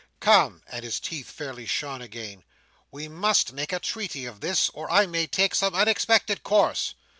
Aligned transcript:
Come!" 0.19 0.63
and 0.65 0.83
his 0.83 0.99
teeth 0.99 1.29
fairly 1.29 1.67
shone 1.67 2.01
again. 2.01 2.43
"We 2.89 3.07
must 3.07 3.53
make 3.53 3.71
a 3.71 3.79
treaty 3.79 4.25
of 4.25 4.39
this, 4.39 4.67
or 4.69 4.89
I 4.89 5.05
may 5.05 5.27
take 5.27 5.53
some 5.53 5.75
unexpected 5.75 6.41
course. 6.41 6.95